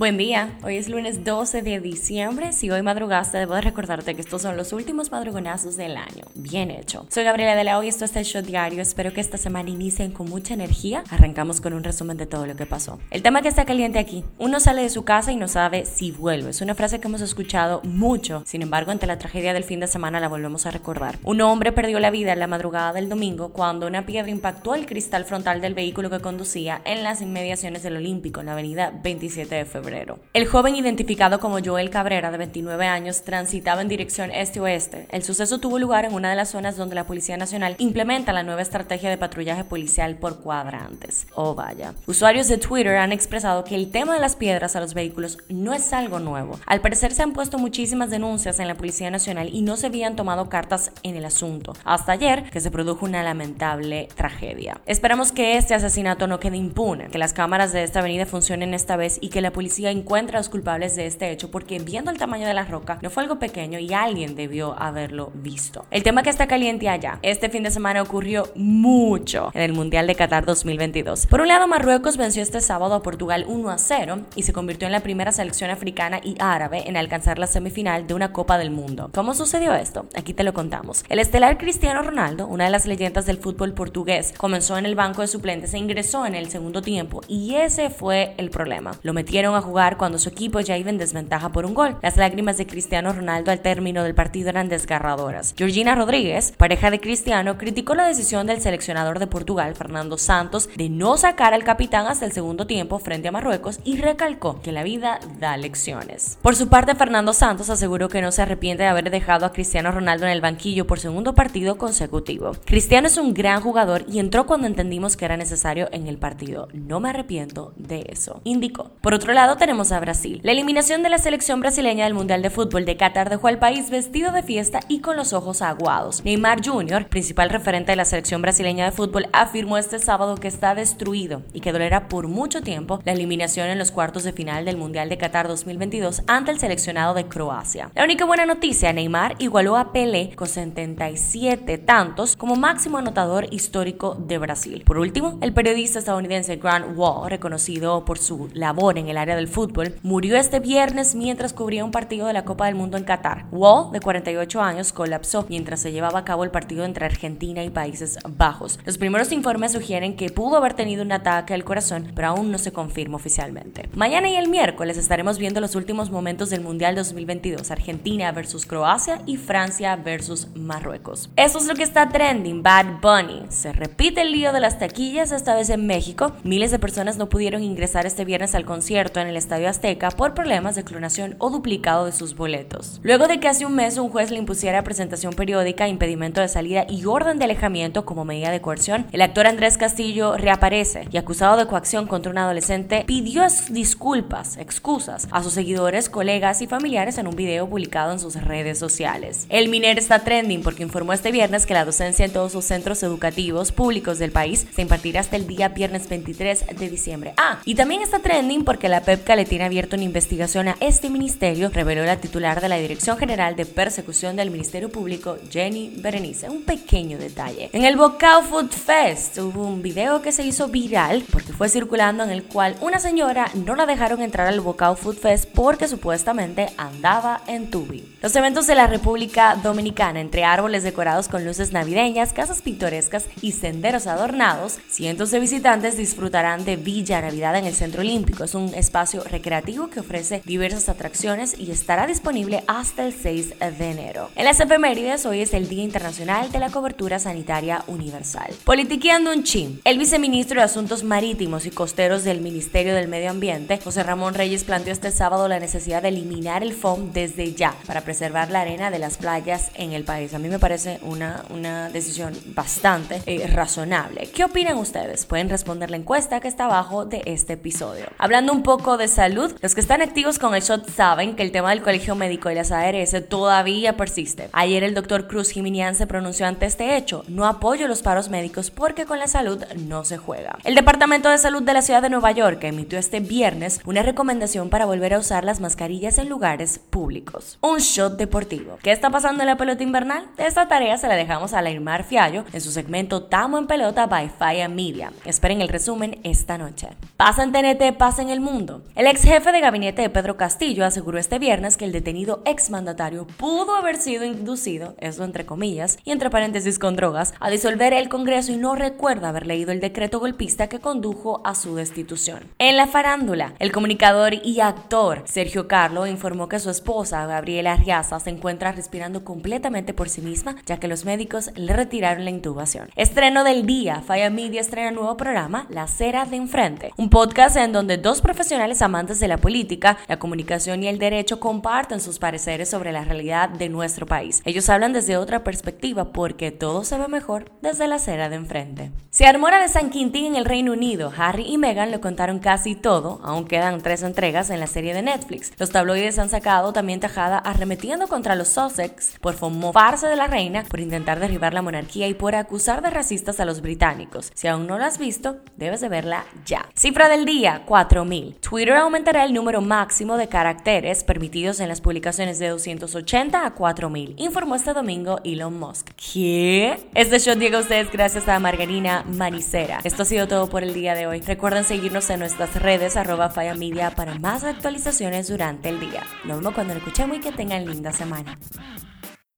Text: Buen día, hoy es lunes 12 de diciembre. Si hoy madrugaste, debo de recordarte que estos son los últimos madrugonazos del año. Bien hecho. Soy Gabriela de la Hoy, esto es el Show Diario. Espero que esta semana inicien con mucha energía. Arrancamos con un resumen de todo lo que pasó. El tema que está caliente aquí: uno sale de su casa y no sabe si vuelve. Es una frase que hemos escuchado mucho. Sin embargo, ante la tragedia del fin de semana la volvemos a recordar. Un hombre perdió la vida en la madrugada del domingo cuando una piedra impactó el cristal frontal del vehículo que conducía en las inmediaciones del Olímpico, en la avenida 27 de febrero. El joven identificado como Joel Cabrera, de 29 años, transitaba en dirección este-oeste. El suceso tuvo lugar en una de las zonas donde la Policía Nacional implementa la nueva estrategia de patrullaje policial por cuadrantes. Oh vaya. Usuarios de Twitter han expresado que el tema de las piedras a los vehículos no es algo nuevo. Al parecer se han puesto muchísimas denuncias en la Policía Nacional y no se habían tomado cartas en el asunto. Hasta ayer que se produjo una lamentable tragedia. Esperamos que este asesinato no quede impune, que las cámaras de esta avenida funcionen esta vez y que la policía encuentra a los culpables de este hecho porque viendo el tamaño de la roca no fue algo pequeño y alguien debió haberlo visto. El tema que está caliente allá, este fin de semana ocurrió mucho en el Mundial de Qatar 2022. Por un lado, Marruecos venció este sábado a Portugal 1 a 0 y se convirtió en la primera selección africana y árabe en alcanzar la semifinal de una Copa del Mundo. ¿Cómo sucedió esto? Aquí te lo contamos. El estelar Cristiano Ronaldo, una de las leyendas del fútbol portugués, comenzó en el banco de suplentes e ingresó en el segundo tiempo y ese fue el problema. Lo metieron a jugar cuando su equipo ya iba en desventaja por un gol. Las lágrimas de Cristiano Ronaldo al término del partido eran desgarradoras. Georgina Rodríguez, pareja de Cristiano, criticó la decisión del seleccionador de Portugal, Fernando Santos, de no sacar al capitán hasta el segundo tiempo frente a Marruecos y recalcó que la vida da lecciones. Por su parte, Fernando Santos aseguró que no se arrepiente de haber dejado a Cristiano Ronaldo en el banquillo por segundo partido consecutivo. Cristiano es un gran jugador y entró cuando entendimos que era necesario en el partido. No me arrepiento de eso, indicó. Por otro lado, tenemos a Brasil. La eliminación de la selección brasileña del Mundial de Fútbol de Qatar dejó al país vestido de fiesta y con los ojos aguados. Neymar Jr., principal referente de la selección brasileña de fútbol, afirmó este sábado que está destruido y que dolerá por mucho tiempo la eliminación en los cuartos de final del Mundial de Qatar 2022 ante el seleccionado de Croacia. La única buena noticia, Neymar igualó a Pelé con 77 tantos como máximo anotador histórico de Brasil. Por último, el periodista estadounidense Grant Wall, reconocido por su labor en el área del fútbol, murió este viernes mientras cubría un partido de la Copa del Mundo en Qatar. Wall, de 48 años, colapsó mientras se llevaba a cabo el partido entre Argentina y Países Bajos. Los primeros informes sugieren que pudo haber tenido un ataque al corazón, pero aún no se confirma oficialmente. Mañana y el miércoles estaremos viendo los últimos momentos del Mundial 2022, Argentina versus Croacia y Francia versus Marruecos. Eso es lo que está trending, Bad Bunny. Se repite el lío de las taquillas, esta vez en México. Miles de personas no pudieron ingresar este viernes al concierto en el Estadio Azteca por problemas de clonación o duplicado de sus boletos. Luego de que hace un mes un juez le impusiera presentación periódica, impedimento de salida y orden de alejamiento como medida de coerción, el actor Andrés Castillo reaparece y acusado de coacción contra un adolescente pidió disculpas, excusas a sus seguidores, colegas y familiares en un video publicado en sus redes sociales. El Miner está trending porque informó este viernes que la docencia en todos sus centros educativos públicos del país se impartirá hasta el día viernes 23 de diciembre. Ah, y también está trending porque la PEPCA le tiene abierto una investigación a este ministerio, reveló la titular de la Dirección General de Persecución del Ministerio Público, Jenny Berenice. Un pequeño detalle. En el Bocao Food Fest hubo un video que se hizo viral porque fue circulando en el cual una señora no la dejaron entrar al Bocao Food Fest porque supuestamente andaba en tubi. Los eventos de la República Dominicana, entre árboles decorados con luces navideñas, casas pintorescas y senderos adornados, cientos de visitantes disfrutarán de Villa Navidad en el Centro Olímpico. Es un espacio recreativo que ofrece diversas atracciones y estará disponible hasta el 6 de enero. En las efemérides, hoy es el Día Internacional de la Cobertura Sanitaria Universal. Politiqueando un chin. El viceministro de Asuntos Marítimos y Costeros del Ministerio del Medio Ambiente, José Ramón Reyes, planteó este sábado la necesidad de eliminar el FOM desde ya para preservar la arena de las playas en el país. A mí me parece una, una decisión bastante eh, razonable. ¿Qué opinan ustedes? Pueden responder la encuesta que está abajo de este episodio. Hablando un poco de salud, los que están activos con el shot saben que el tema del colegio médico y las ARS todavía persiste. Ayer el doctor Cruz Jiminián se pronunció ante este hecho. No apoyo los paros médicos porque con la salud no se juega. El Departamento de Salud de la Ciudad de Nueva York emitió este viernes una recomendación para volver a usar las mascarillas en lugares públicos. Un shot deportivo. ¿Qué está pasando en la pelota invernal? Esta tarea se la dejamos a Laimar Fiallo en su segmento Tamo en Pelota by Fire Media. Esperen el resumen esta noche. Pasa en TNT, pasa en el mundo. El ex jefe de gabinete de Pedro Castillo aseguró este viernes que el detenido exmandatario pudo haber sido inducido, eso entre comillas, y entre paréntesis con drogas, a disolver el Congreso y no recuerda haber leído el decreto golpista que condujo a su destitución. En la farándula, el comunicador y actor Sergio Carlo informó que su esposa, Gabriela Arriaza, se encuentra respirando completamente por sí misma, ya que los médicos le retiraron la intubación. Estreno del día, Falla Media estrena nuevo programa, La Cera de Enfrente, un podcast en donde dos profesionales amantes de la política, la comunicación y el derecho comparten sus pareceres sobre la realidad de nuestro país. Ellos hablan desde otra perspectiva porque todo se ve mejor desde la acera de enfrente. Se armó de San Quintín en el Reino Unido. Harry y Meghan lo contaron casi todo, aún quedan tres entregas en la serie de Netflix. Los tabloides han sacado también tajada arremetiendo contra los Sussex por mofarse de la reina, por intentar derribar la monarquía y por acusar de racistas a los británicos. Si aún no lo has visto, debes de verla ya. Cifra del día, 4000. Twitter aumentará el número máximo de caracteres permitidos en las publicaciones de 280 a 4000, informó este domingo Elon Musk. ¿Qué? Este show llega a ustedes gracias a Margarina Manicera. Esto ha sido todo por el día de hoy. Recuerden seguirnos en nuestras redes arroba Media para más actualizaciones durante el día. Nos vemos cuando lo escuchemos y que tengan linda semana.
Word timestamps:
Buen 0.00 0.16
día, 0.16 0.56
hoy 0.62 0.78
es 0.78 0.88
lunes 0.88 1.24
12 1.24 1.60
de 1.60 1.78
diciembre. 1.78 2.54
Si 2.54 2.70
hoy 2.70 2.80
madrugaste, 2.80 3.36
debo 3.36 3.56
de 3.56 3.60
recordarte 3.60 4.14
que 4.14 4.22
estos 4.22 4.40
son 4.40 4.56
los 4.56 4.72
últimos 4.72 5.12
madrugonazos 5.12 5.76
del 5.76 5.94
año. 5.98 6.24
Bien 6.34 6.70
hecho. 6.70 7.04
Soy 7.10 7.22
Gabriela 7.22 7.54
de 7.54 7.64
la 7.64 7.78
Hoy, 7.78 7.88
esto 7.88 8.06
es 8.06 8.16
el 8.16 8.24
Show 8.24 8.40
Diario. 8.40 8.80
Espero 8.80 9.12
que 9.12 9.20
esta 9.20 9.36
semana 9.36 9.68
inicien 9.68 10.10
con 10.10 10.30
mucha 10.30 10.54
energía. 10.54 11.04
Arrancamos 11.10 11.60
con 11.60 11.74
un 11.74 11.84
resumen 11.84 12.16
de 12.16 12.24
todo 12.24 12.46
lo 12.46 12.56
que 12.56 12.64
pasó. 12.64 12.98
El 13.10 13.22
tema 13.22 13.42
que 13.42 13.48
está 13.48 13.66
caliente 13.66 13.98
aquí: 13.98 14.24
uno 14.38 14.58
sale 14.58 14.80
de 14.80 14.88
su 14.88 15.04
casa 15.04 15.32
y 15.32 15.36
no 15.36 15.48
sabe 15.48 15.84
si 15.84 16.12
vuelve. 16.12 16.48
Es 16.48 16.62
una 16.62 16.74
frase 16.74 16.98
que 16.98 17.06
hemos 17.06 17.20
escuchado 17.20 17.82
mucho. 17.84 18.42
Sin 18.46 18.62
embargo, 18.62 18.92
ante 18.92 19.06
la 19.06 19.18
tragedia 19.18 19.52
del 19.52 19.64
fin 19.64 19.80
de 19.80 19.86
semana 19.86 20.18
la 20.18 20.28
volvemos 20.28 20.64
a 20.64 20.70
recordar. 20.70 21.18
Un 21.24 21.42
hombre 21.42 21.72
perdió 21.72 22.00
la 22.00 22.10
vida 22.10 22.32
en 22.32 22.38
la 22.38 22.46
madrugada 22.46 22.94
del 22.94 23.10
domingo 23.10 23.50
cuando 23.50 23.86
una 23.86 24.06
piedra 24.06 24.30
impactó 24.30 24.74
el 24.74 24.86
cristal 24.86 25.26
frontal 25.26 25.60
del 25.60 25.74
vehículo 25.74 26.08
que 26.08 26.20
conducía 26.20 26.80
en 26.86 27.02
las 27.02 27.20
inmediaciones 27.20 27.82
del 27.82 27.96
Olímpico, 27.98 28.40
en 28.40 28.46
la 28.46 28.52
avenida 28.52 28.98
27 29.02 29.54
de 29.54 29.64
febrero. 29.66 29.89
El 30.32 30.46
joven 30.46 30.76
identificado 30.76 31.40
como 31.40 31.58
Joel 31.64 31.90
Cabrera, 31.90 32.30
de 32.30 32.38
29 32.38 32.86
años, 32.86 33.22
transitaba 33.22 33.82
en 33.82 33.88
dirección 33.88 34.30
este-oeste. 34.30 35.06
El 35.10 35.22
suceso 35.22 35.58
tuvo 35.58 35.78
lugar 35.78 36.04
en 36.04 36.14
una 36.14 36.30
de 36.30 36.36
las 36.36 36.50
zonas 36.50 36.76
donde 36.76 36.94
la 36.94 37.06
Policía 37.06 37.36
Nacional 37.36 37.74
implementa 37.78 38.32
la 38.32 38.42
nueva 38.42 38.62
estrategia 38.62 39.10
de 39.10 39.18
patrullaje 39.18 39.64
policial 39.64 40.16
por 40.16 40.40
cuadrantes. 40.40 41.26
Oh 41.34 41.54
vaya. 41.54 41.94
Usuarios 42.06 42.48
de 42.48 42.58
Twitter 42.58 42.96
han 42.96 43.12
expresado 43.12 43.64
que 43.64 43.74
el 43.74 43.90
tema 43.90 44.14
de 44.14 44.20
las 44.20 44.36
piedras 44.36 44.76
a 44.76 44.80
los 44.80 44.94
vehículos 44.94 45.38
no 45.48 45.72
es 45.72 45.92
algo 45.92 46.20
nuevo. 46.20 46.58
Al 46.66 46.80
parecer 46.80 47.12
se 47.12 47.22
han 47.22 47.32
puesto 47.32 47.58
muchísimas 47.58 48.10
denuncias 48.10 48.60
en 48.60 48.68
la 48.68 48.76
Policía 48.76 49.10
Nacional 49.10 49.50
y 49.52 49.62
no 49.62 49.76
se 49.76 49.86
habían 49.86 50.16
tomado 50.16 50.48
cartas 50.48 50.92
en 51.02 51.16
el 51.16 51.24
asunto. 51.24 51.74
Hasta 51.84 52.12
ayer 52.12 52.44
que 52.50 52.60
se 52.60 52.70
produjo 52.70 53.06
una 53.06 53.22
lamentable 53.22 54.08
tragedia. 54.14 54.80
Esperamos 54.86 55.32
que 55.32 55.56
este 55.56 55.74
asesinato 55.74 56.26
no 56.26 56.40
quede 56.40 56.56
impune, 56.56 57.08
que 57.08 57.18
las 57.18 57.32
cámaras 57.32 57.72
de 57.72 57.82
esta 57.82 58.00
avenida 58.00 58.26
funcionen 58.26 58.74
esta 58.74 58.96
vez 58.96 59.18
y 59.20 59.30
que 59.30 59.40
la 59.40 59.52
policía 59.52 59.79
encuentra 59.88 60.38
a 60.38 60.40
los 60.40 60.48
culpables 60.48 60.96
de 60.96 61.06
este 61.06 61.30
hecho 61.30 61.50
porque 61.50 61.78
viendo 61.78 62.10
el 62.10 62.18
tamaño 62.18 62.46
de 62.46 62.54
la 62.54 62.64
roca 62.64 62.98
no 63.02 63.10
fue 63.10 63.22
algo 63.22 63.38
pequeño 63.38 63.78
y 63.78 63.92
alguien 63.92 64.34
debió 64.34 64.80
haberlo 64.80 65.30
visto. 65.34 65.86
El 65.90 66.02
tema 66.02 66.22
que 66.22 66.30
está 66.30 66.46
caliente 66.46 66.88
allá, 66.88 67.18
este 67.22 67.48
fin 67.48 67.62
de 67.62 67.70
semana 67.70 68.02
ocurrió 68.02 68.48
mucho 68.54 69.50
en 69.54 69.62
el 69.62 69.72
Mundial 69.72 70.06
de 70.06 70.14
Qatar 70.14 70.44
2022. 70.44 71.26
Por 71.26 71.40
un 71.40 71.48
lado, 71.48 71.66
Marruecos 71.66 72.16
venció 72.16 72.42
este 72.42 72.60
sábado 72.60 72.94
a 72.94 73.02
Portugal 73.02 73.44
1 73.48 73.70
a 73.70 73.78
0 73.78 74.20
y 74.34 74.42
se 74.42 74.52
convirtió 74.52 74.86
en 74.86 74.92
la 74.92 75.00
primera 75.00 75.32
selección 75.32 75.70
africana 75.70 76.20
y 76.22 76.36
árabe 76.38 76.88
en 76.88 76.96
alcanzar 76.96 77.38
la 77.38 77.46
semifinal 77.46 78.06
de 78.06 78.14
una 78.14 78.32
Copa 78.32 78.58
del 78.58 78.70
Mundo. 78.70 79.10
¿Cómo 79.14 79.34
sucedió 79.34 79.74
esto? 79.74 80.06
Aquí 80.14 80.34
te 80.34 80.44
lo 80.44 80.52
contamos. 80.52 81.04
El 81.08 81.18
estelar 81.18 81.58
Cristiano 81.58 82.02
Ronaldo, 82.02 82.46
una 82.46 82.64
de 82.64 82.70
las 82.70 82.86
leyendas 82.86 83.26
del 83.26 83.38
fútbol 83.38 83.74
portugués, 83.74 84.34
comenzó 84.36 84.76
en 84.78 84.86
el 84.86 84.94
banco 84.94 85.22
de 85.22 85.28
suplentes 85.28 85.74
e 85.74 85.78
ingresó 85.78 86.26
en 86.26 86.34
el 86.34 86.50
segundo 86.50 86.82
tiempo 86.82 87.20
y 87.28 87.54
ese 87.54 87.90
fue 87.90 88.34
el 88.36 88.50
problema. 88.50 88.92
Lo 89.02 89.12
metieron 89.12 89.54
a 89.54 89.60
jugar 89.60 89.69
cuando 89.96 90.18
su 90.18 90.28
equipo 90.28 90.60
ya 90.60 90.76
iba 90.76 90.90
en 90.90 90.98
desventaja 90.98 91.50
por 91.50 91.64
un 91.64 91.74
gol. 91.74 91.96
Las 92.02 92.16
lágrimas 92.16 92.58
de 92.58 92.66
Cristiano 92.66 93.12
Ronaldo 93.12 93.52
al 93.52 93.60
término 93.60 94.02
del 94.02 94.14
partido 94.14 94.48
eran 94.48 94.68
desgarradoras. 94.68 95.54
Georgina 95.56 95.94
Rodríguez, 95.94 96.52
pareja 96.56 96.90
de 96.90 97.00
Cristiano, 97.00 97.56
criticó 97.56 97.94
la 97.94 98.06
decisión 98.06 98.46
del 98.46 98.60
seleccionador 98.60 99.20
de 99.20 99.28
Portugal, 99.28 99.74
Fernando 99.76 100.18
Santos, 100.18 100.68
de 100.76 100.88
no 100.88 101.16
sacar 101.16 101.54
al 101.54 101.62
capitán 101.62 102.06
hasta 102.06 102.26
el 102.26 102.32
segundo 102.32 102.66
tiempo 102.66 102.98
frente 102.98 103.28
a 103.28 103.32
Marruecos 103.32 103.78
y 103.84 103.98
recalcó 103.98 104.60
que 104.60 104.72
la 104.72 104.82
vida 104.82 105.20
da 105.38 105.56
lecciones. 105.56 106.36
Por 106.42 106.56
su 106.56 106.68
parte, 106.68 106.96
Fernando 106.96 107.32
Santos 107.32 107.70
aseguró 107.70 108.08
que 108.08 108.22
no 108.22 108.32
se 108.32 108.42
arrepiente 108.42 108.82
de 108.82 108.88
haber 108.88 109.10
dejado 109.10 109.46
a 109.46 109.52
Cristiano 109.52 109.92
Ronaldo 109.92 110.26
en 110.26 110.32
el 110.32 110.40
banquillo 110.40 110.86
por 110.86 110.98
segundo 110.98 111.34
partido 111.34 111.78
consecutivo. 111.78 112.52
Cristiano 112.64 113.06
es 113.06 113.18
un 113.18 113.34
gran 113.34 113.60
jugador 113.60 114.04
y 114.08 114.18
entró 114.18 114.46
cuando 114.46 114.66
entendimos 114.66 115.16
que 115.16 115.26
era 115.26 115.36
necesario 115.36 115.88
en 115.92 116.08
el 116.08 116.18
partido. 116.18 116.68
No 116.72 116.98
me 116.98 117.10
arrepiento 117.10 117.72
de 117.76 118.06
eso, 118.08 118.40
indicó. 118.42 118.90
Por 119.00 119.14
otro 119.14 119.32
lado, 119.32 119.56
tenemos 119.60 119.92
a 119.92 120.00
Brasil. 120.00 120.40
La 120.42 120.52
eliminación 120.52 121.02
de 121.02 121.10
la 121.10 121.18
selección 121.18 121.60
brasileña 121.60 122.04
del 122.04 122.14
Mundial 122.14 122.40
de 122.40 122.48
Fútbol 122.48 122.86
de 122.86 122.96
Qatar 122.96 123.28
dejó 123.28 123.46
al 123.46 123.58
país 123.58 123.90
vestido 123.90 124.32
de 124.32 124.42
fiesta 124.42 124.80
y 124.88 125.00
con 125.00 125.16
los 125.16 125.34
ojos 125.34 125.60
aguados. 125.60 126.24
Neymar 126.24 126.66
Jr., 126.66 127.06
principal 127.08 127.50
referente 127.50 127.92
de 127.92 127.96
la 127.96 128.06
selección 128.06 128.40
brasileña 128.40 128.86
de 128.86 128.92
fútbol, 128.92 129.28
afirmó 129.34 129.76
este 129.76 129.98
sábado 129.98 130.36
que 130.36 130.48
está 130.48 130.74
destruido 130.74 131.42
y 131.52 131.60
que 131.60 131.72
dolerá 131.72 132.08
por 132.08 132.26
mucho 132.26 132.62
tiempo 132.62 133.00
la 133.04 133.12
eliminación 133.12 133.68
en 133.68 133.78
los 133.78 133.92
cuartos 133.92 134.24
de 134.24 134.32
final 134.32 134.64
del 134.64 134.78
Mundial 134.78 135.10
de 135.10 135.18
Qatar 135.18 135.46
2022 135.46 136.22
ante 136.26 136.52
el 136.52 136.58
seleccionado 136.58 137.12
de 137.12 137.26
Croacia. 137.26 137.90
La 137.94 138.04
única 138.04 138.24
buena 138.24 138.46
noticia, 138.46 138.94
Neymar 138.94 139.36
igualó 139.40 139.76
a 139.76 139.92
Pelé 139.92 140.34
con 140.36 140.48
77 140.48 141.76
tantos 141.76 142.34
como 142.34 142.56
máximo 142.56 142.96
anotador 142.96 143.46
histórico 143.50 144.14
de 144.14 144.38
Brasil. 144.38 144.84
Por 144.86 144.96
último, 144.96 145.38
el 145.42 145.52
periodista 145.52 145.98
estadounidense 145.98 146.56
Grant 146.56 146.96
Wall, 146.96 147.28
reconocido 147.28 148.06
por 148.06 148.16
su 148.16 148.48
labor 148.54 148.96
en 148.96 149.08
el 149.08 149.18
área 149.18 149.36
del 149.36 149.49
fútbol, 149.50 149.94
murió 150.02 150.36
este 150.36 150.60
viernes 150.60 151.14
mientras 151.14 151.52
cubría 151.52 151.84
un 151.84 151.90
partido 151.90 152.26
de 152.26 152.32
la 152.32 152.44
Copa 152.44 152.66
del 152.66 152.74
Mundo 152.74 152.96
en 152.96 153.04
Qatar. 153.04 153.46
Wall, 153.50 153.92
de 153.92 154.00
48 154.00 154.60
años, 154.60 154.92
colapsó 154.92 155.46
mientras 155.48 155.80
se 155.80 155.92
llevaba 155.92 156.20
a 156.20 156.24
cabo 156.24 156.44
el 156.44 156.50
partido 156.50 156.84
entre 156.84 157.06
Argentina 157.06 157.62
y 157.62 157.70
Países 157.70 158.18
Bajos. 158.28 158.78
Los 158.84 158.98
primeros 158.98 159.32
informes 159.32 159.72
sugieren 159.72 160.16
que 160.16 160.30
pudo 160.30 160.56
haber 160.56 160.74
tenido 160.74 161.02
un 161.02 161.12
ataque 161.12 161.54
al 161.54 161.64
corazón, 161.64 162.12
pero 162.14 162.28
aún 162.28 162.50
no 162.50 162.58
se 162.58 162.72
confirma 162.72 163.16
oficialmente. 163.16 163.88
Mañana 163.94 164.28
y 164.28 164.36
el 164.36 164.48
miércoles 164.48 164.96
estaremos 164.96 165.38
viendo 165.38 165.60
los 165.60 165.74
últimos 165.74 166.10
momentos 166.10 166.50
del 166.50 166.60
Mundial 166.60 166.94
2022, 166.94 167.70
Argentina 167.70 168.32
versus 168.32 168.66
Croacia 168.66 169.22
y 169.26 169.36
Francia 169.36 169.96
versus 169.96 170.48
Marruecos. 170.54 171.30
Eso 171.36 171.58
es 171.58 171.66
lo 171.66 171.74
que 171.74 171.82
está 171.82 172.08
trending, 172.08 172.62
Bad 172.62 173.00
Bunny. 173.00 173.46
Se 173.48 173.72
repite 173.72 174.22
el 174.22 174.32
lío 174.32 174.52
de 174.52 174.60
las 174.60 174.78
taquillas, 174.78 175.32
esta 175.32 175.54
vez 175.54 175.70
en 175.70 175.86
México. 175.86 176.32
Miles 176.44 176.70
de 176.70 176.78
personas 176.78 177.16
no 177.16 177.28
pudieron 177.28 177.62
ingresar 177.62 178.06
este 178.06 178.24
viernes 178.24 178.54
al 178.54 178.64
concierto 178.64 179.20
en 179.20 179.28
el 179.30 179.36
Estadio 179.36 179.68
Azteca 179.68 180.10
por 180.10 180.34
problemas 180.34 180.76
de 180.76 180.84
clonación 180.84 181.36
o 181.38 181.50
duplicado 181.50 182.04
de 182.04 182.12
sus 182.12 182.36
boletos. 182.36 183.00
Luego 183.02 183.26
de 183.26 183.40
que 183.40 183.48
hace 183.48 183.66
un 183.66 183.74
mes 183.74 183.96
un 183.98 184.10
juez 184.10 184.30
le 184.30 184.36
impusiera 184.38 184.84
presentación 184.84 185.32
periódica, 185.32 185.88
impedimento 185.88 186.40
de 186.40 186.48
salida 186.48 186.84
y 186.88 187.06
orden 187.06 187.38
de 187.38 187.44
alejamiento 187.44 188.04
como 188.04 188.24
medida 188.24 188.50
de 188.50 188.60
coerción, 188.60 189.06
el 189.12 189.22
actor 189.22 189.46
Andrés 189.46 189.78
Castillo 189.78 190.36
reaparece 190.36 191.08
y 191.10 191.16
acusado 191.16 191.56
de 191.56 191.66
coacción 191.66 192.06
contra 192.06 192.30
un 192.30 192.38
adolescente 192.38 193.04
pidió 193.06 193.40
disculpas, 193.70 194.56
excusas 194.58 195.26
a 195.30 195.42
sus 195.42 195.54
seguidores, 195.54 196.08
colegas 196.08 196.60
y 196.60 196.66
familiares 196.66 197.16
en 197.18 197.26
un 197.26 197.36
video 197.36 197.68
publicado 197.68 198.12
en 198.12 198.20
sus 198.20 198.34
redes 198.34 198.78
sociales. 198.78 199.46
El 199.48 199.68
Miner 199.68 199.98
está 199.98 200.20
trending 200.20 200.62
porque 200.62 200.82
informó 200.82 201.12
este 201.12 201.32
viernes 201.32 201.66
que 201.66 201.74
la 201.74 201.84
docencia 201.84 202.24
en 202.24 202.32
todos 202.32 202.52
sus 202.52 202.64
centros 202.64 203.02
educativos 203.02 203.72
públicos 203.72 204.18
del 204.18 204.32
país 204.32 204.66
se 204.74 204.82
impartirá 204.82 205.20
hasta 205.20 205.36
el 205.36 205.46
día 205.46 205.68
viernes 205.68 206.08
23 206.08 206.66
de 206.78 206.88
diciembre. 206.88 207.34
Ah, 207.36 207.60
y 207.64 207.74
también 207.74 208.02
está 208.02 208.18
trending 208.18 208.64
porque 208.64 208.88
la 208.88 209.00
PEPCA 209.20 209.36
le 209.36 209.44
tiene 209.44 209.64
abierto 209.64 209.96
una 209.96 210.04
investigación 210.04 210.68
a 210.68 210.76
este 210.80 211.10
ministerio, 211.10 211.68
reveló 211.68 212.04
la 212.04 212.16
titular 212.16 212.62
de 212.62 212.70
la 212.70 212.76
Dirección 212.76 213.18
General 213.18 213.54
de 213.54 213.66
Persecución 213.66 214.34
del 214.34 214.50
Ministerio 214.50 214.90
Público, 214.90 215.36
Jenny 215.50 215.92
Berenice. 215.98 216.48
Un 216.48 216.62
pequeño 216.62 217.18
detalle. 217.18 217.68
En 217.74 217.84
el 217.84 217.96
Bocao 217.96 218.42
Food 218.42 218.70
Fest 218.70 219.36
hubo 219.38 219.66
un 219.66 219.82
video 219.82 220.22
que 220.22 220.32
se 220.32 220.44
hizo 220.44 220.68
viral 220.68 221.22
porque 221.30 221.52
fue 221.52 221.68
circulando 221.68 222.24
en 222.24 222.30
el 222.30 222.44
cual 222.44 222.76
una 222.80 222.98
señora 222.98 223.50
no 223.54 223.76
la 223.76 223.84
dejaron 223.84 224.22
entrar 224.22 224.46
al 224.46 224.60
Bocao 224.60 224.96
Food 224.96 225.16
Fest 225.16 225.50
porque 225.54 225.86
supuestamente 225.86 226.70
andaba 226.78 227.42
en 227.46 227.70
tubi. 227.70 228.16
Los 228.22 228.34
eventos 228.36 228.66
de 228.66 228.74
la 228.74 228.86
República 228.86 229.54
Dominicana, 229.62 230.20
entre 230.20 230.44
árboles 230.44 230.82
decorados 230.82 231.28
con 231.28 231.44
luces 231.44 231.72
navideñas, 231.72 232.32
casas 232.32 232.62
pintorescas 232.62 233.26
y 233.42 233.52
senderos 233.52 234.06
adornados, 234.06 234.78
cientos 234.88 235.30
de 235.30 235.40
visitantes 235.40 235.98
disfrutarán 235.98 236.64
de 236.64 236.76
Villa 236.76 237.20
Navidad 237.20 237.56
en 237.56 237.66
el 237.66 237.74
Centro 237.74 238.00
Olímpico. 238.00 238.44
Es 238.44 238.54
un 238.54 238.72
espacio 238.74 239.09
recreativo 239.18 239.88
que 239.88 240.00
ofrece 240.00 240.42
diversas 240.44 240.88
atracciones 240.88 241.58
y 241.58 241.70
estará 241.70 242.06
disponible 242.06 242.62
hasta 242.66 243.04
el 243.04 243.12
6 243.12 243.54
de 243.58 243.90
enero. 243.90 244.30
En 244.36 244.44
las 244.44 244.60
efemérides, 244.60 245.26
hoy 245.26 245.40
es 245.40 245.52
el 245.54 245.68
Día 245.68 245.82
Internacional 245.82 246.52
de 246.52 246.58
la 246.58 246.70
Cobertura 246.70 247.18
Sanitaria 247.18 247.84
Universal. 247.86 248.54
Politiqueando 248.64 249.32
un 249.32 249.42
chin. 249.42 249.80
El 249.84 249.98
viceministro 249.98 250.60
de 250.60 250.64
Asuntos 250.64 251.02
Marítimos 251.04 251.66
y 251.66 251.70
Costeros 251.70 252.24
del 252.24 252.40
Ministerio 252.40 252.94
del 252.94 253.08
Medio 253.08 253.30
Ambiente, 253.30 253.78
José 253.82 254.02
Ramón 254.02 254.34
Reyes, 254.34 254.64
planteó 254.64 254.92
este 254.92 255.10
sábado 255.10 255.48
la 255.48 255.60
necesidad 255.60 256.02
de 256.02 256.08
eliminar 256.08 256.62
el 256.62 256.72
FOM 256.72 257.12
desde 257.12 257.54
ya 257.54 257.74
para 257.86 258.02
preservar 258.02 258.50
la 258.50 258.60
arena 258.60 258.90
de 258.90 258.98
las 258.98 259.16
playas 259.16 259.70
en 259.74 259.92
el 259.92 260.04
país. 260.04 260.34
A 260.34 260.38
mí 260.38 260.48
me 260.48 260.58
parece 260.58 261.00
una, 261.02 261.44
una 261.50 261.90
decisión 261.90 262.36
bastante 262.54 263.22
eh, 263.26 263.46
razonable. 263.46 264.28
¿Qué 264.32 264.44
opinan 264.44 264.76
ustedes? 264.76 265.26
Pueden 265.26 265.48
responder 265.48 265.90
la 265.90 265.96
encuesta 265.96 266.40
que 266.40 266.48
está 266.48 266.66
abajo 266.66 267.04
de 267.04 267.22
este 267.26 267.54
episodio. 267.54 268.06
Hablando 268.18 268.52
un 268.52 268.62
poco 268.62 268.96
de 269.00 269.08
salud, 269.08 269.52
los 269.60 269.74
que 269.74 269.80
están 269.80 270.02
activos 270.02 270.38
con 270.38 270.54
el 270.54 270.62
shot 270.62 270.88
saben 270.88 271.34
que 271.34 271.42
el 271.42 271.50
tema 271.50 271.70
del 271.70 271.82
colegio 271.82 272.14
médico 272.14 272.50
y 272.50 272.54
las 272.54 272.70
ARS 272.70 273.16
todavía 273.28 273.96
persiste. 273.96 274.50
Ayer 274.52 274.84
el 274.84 274.94
doctor 274.94 275.26
Cruz 275.26 275.50
Jiminián 275.50 275.94
se 275.94 276.06
pronunció 276.06 276.46
ante 276.46 276.66
este 276.66 276.96
hecho. 276.96 277.24
No 277.26 277.46
apoyo 277.46 277.88
los 277.88 278.02
paros 278.02 278.28
médicos 278.28 278.70
porque 278.70 279.06
con 279.06 279.18
la 279.18 279.26
salud 279.26 279.64
no 279.76 280.04
se 280.04 280.18
juega. 280.18 280.58
El 280.64 280.74
Departamento 280.74 281.30
de 281.30 281.38
Salud 281.38 281.62
de 281.62 281.72
la 281.72 281.82
Ciudad 281.82 282.02
de 282.02 282.10
Nueva 282.10 282.30
York 282.32 282.62
emitió 282.62 282.98
este 282.98 283.20
viernes 283.20 283.80
una 283.84 284.02
recomendación 284.02 284.68
para 284.68 284.86
volver 284.86 285.14
a 285.14 285.18
usar 285.18 285.44
las 285.44 285.60
mascarillas 285.60 286.18
en 286.18 286.28
lugares 286.28 286.78
públicos. 286.78 287.58
Un 287.62 287.78
shot 287.78 288.18
deportivo. 288.18 288.78
¿Qué 288.82 288.92
está 288.92 289.10
pasando 289.10 289.42
en 289.42 289.48
la 289.48 289.56
pelota 289.56 289.82
invernal? 289.82 290.28
Esta 290.36 290.68
tarea 290.68 290.98
se 290.98 291.08
la 291.08 291.16
dejamos 291.16 291.54
a 291.54 291.62
Laimar 291.62 292.04
Fiallo 292.04 292.44
en 292.52 292.60
su 292.60 292.70
segmento 292.70 293.22
Tamo 293.22 293.58
en 293.58 293.66
Pelota 293.66 294.06
by 294.06 294.28
Fire 294.28 294.68
Media. 294.68 295.12
Esperen 295.24 295.62
el 295.62 295.68
resumen 295.68 296.20
esta 296.22 296.58
noche. 296.58 296.88
Pasa 297.16 297.42
en 297.42 297.52
TNT, 297.52 297.96
pasa 297.96 298.20
en 298.22 298.30
el 298.30 298.40
mundo. 298.40 298.82
El 298.96 299.06
ex 299.06 299.22
jefe 299.22 299.52
de 299.52 299.60
gabinete 299.60 300.02
de 300.02 300.10
Pedro 300.10 300.36
Castillo 300.36 300.84
aseguró 300.84 301.16
este 301.18 301.38
viernes 301.38 301.76
que 301.76 301.84
el 301.84 301.92
detenido 301.92 302.42
exmandatario 302.44 303.24
pudo 303.24 303.76
haber 303.76 303.96
sido 303.96 304.24
inducido, 304.24 304.96
eso 304.98 305.22
entre 305.22 305.46
comillas, 305.46 305.96
y 306.04 306.10
entre 306.10 306.28
paréntesis 306.28 306.80
con 306.80 306.96
drogas, 306.96 307.32
a 307.38 307.50
disolver 307.50 307.92
el 307.92 308.08
Congreso 308.08 308.50
y 308.50 308.56
no 308.56 308.74
recuerda 308.74 309.28
haber 309.28 309.46
leído 309.46 309.70
el 309.70 309.78
decreto 309.78 310.18
golpista 310.18 310.68
que 310.68 310.80
condujo 310.80 311.40
a 311.44 311.54
su 311.54 311.76
destitución. 311.76 312.50
En 312.58 312.76
la 312.76 312.88
farándula, 312.88 313.54
el 313.60 313.70
comunicador 313.70 314.34
y 314.34 314.60
actor 314.60 315.22
Sergio 315.24 315.68
Carlo 315.68 316.08
informó 316.08 316.48
que 316.48 316.58
su 316.58 316.68
esposa, 316.68 317.24
Gabriela 317.26 317.74
Arriaza, 317.74 318.18
se 318.18 318.30
encuentra 318.30 318.72
respirando 318.72 319.24
completamente 319.24 319.94
por 319.94 320.08
sí 320.08 320.20
misma, 320.20 320.56
ya 320.66 320.80
que 320.80 320.88
los 320.88 321.04
médicos 321.04 321.52
le 321.54 321.74
retiraron 321.74 322.24
la 322.24 322.30
intubación. 322.30 322.90
Estreno 322.96 323.44
del 323.44 323.66
día, 323.66 324.02
Falla 324.04 324.30
Media 324.30 324.60
estrena 324.60 324.90
nuevo 324.90 325.16
programa, 325.16 325.66
La 325.70 325.86
Cera 325.86 326.24
de 326.24 326.36
Enfrente, 326.36 326.92
un 326.96 327.08
podcast 327.08 327.56
en 327.56 327.72
donde 327.72 327.96
dos 327.96 328.20
profesionales 328.20 328.79
amantes 328.80 329.20
de 329.20 329.28
la 329.28 329.36
política, 329.36 329.98
la 330.08 330.18
comunicación 330.18 330.82
y 330.82 330.88
el 330.88 330.98
derecho 330.98 331.40
comparten 331.40 332.00
sus 332.00 332.18
pareceres 332.18 332.70
sobre 332.70 332.92
la 332.92 333.04
realidad 333.04 333.50
de 333.50 333.68
nuestro 333.68 334.06
país. 334.06 334.40
Ellos 334.46 334.70
hablan 334.70 334.94
desde 334.94 335.18
otra 335.18 335.44
perspectiva 335.44 336.12
porque 336.12 336.50
todo 336.50 336.84
se 336.84 336.96
ve 336.96 337.08
mejor 337.08 337.50
desde 337.60 337.88
la 337.88 337.96
acera 337.96 338.30
de 338.30 338.36
enfrente. 338.36 338.90
Se 339.10 339.26
armó 339.26 339.50
de 339.58 339.68
San 339.68 339.90
Quintín 339.90 340.26
en 340.26 340.36
el 340.36 340.44
Reino 340.44 340.72
Unido. 340.72 341.12
Harry 341.16 341.44
y 341.44 341.58
Meghan 341.58 341.90
lo 341.90 342.00
contaron 342.00 342.38
casi 342.38 342.76
todo, 342.76 343.20
aún 343.24 343.46
quedan 343.46 343.80
tres 343.80 344.02
entregas 344.02 344.48
en 344.50 344.60
la 344.60 344.68
serie 344.68 344.94
de 344.94 345.02
Netflix. 345.02 345.52
Los 345.58 345.70
tabloides 345.70 346.18
han 346.18 346.30
sacado 346.30 346.72
también 346.72 347.00
tajada 347.00 347.38
arremetiendo 347.38 348.06
contra 348.06 348.36
los 348.36 348.48
Sussex 348.48 349.18
por 349.20 349.34
mofarse 349.50 350.06
de 350.06 350.16
la 350.16 350.28
reina, 350.28 350.64
por 350.64 350.78
intentar 350.78 351.18
derribar 351.18 351.52
la 351.52 351.62
monarquía 351.62 352.06
y 352.06 352.14
por 352.14 352.36
acusar 352.36 352.80
de 352.80 352.90
racistas 352.90 353.40
a 353.40 353.44
los 353.44 353.60
británicos. 353.60 354.30
Si 354.34 354.46
aún 354.46 354.66
no 354.66 354.78
lo 354.78 354.84
has 354.84 354.98
visto, 354.98 355.38
debes 355.56 355.80
de 355.80 355.88
verla 355.88 356.24
ya. 356.46 356.66
Cifra 356.74 357.08
del 357.08 357.24
día, 357.24 357.62
4000. 357.66 358.36
Twitter 358.36 358.69
aumentará 358.76 359.24
el 359.24 359.32
número 359.32 359.60
máximo 359.60 360.16
de 360.16 360.28
caracteres 360.28 361.04
permitidos 361.04 361.60
en 361.60 361.68
las 361.68 361.80
publicaciones 361.80 362.38
de 362.38 362.48
280 362.48 363.46
a 363.46 363.54
4000, 363.54 364.14
informó 364.18 364.54
este 364.54 364.72
domingo 364.72 365.20
Elon 365.24 365.58
Musk. 365.58 365.90
¿Qué? 365.94 366.88
Este 366.94 367.18
show 367.18 367.34
llega 367.34 367.58
a 367.58 367.62
ustedes 367.62 367.90
gracias 367.90 368.28
a 368.28 368.38
Margarina 368.38 369.04
Manicera. 369.08 369.80
Esto 369.84 370.02
ha 370.02 370.06
sido 370.06 370.28
todo 370.28 370.48
por 370.48 370.62
el 370.62 370.74
día 370.74 370.94
de 370.94 371.06
hoy. 371.06 371.20
Recuerden 371.20 371.64
seguirnos 371.64 372.10
en 372.10 372.20
nuestras 372.20 372.54
redes 372.60 372.96
arroba 372.96 373.32
Media 373.56 373.90
para 373.90 374.18
más 374.18 374.44
actualizaciones 374.44 375.28
durante 375.28 375.68
el 375.68 375.80
día. 375.80 376.02
Nos 376.24 376.38
vemos 376.38 376.54
cuando 376.54 376.74
lo 376.74 376.78
escuchemos 376.78 377.16
y 377.16 377.20
que 377.20 377.32
tengan 377.32 377.64
linda 377.64 377.92
semana. 377.92 378.38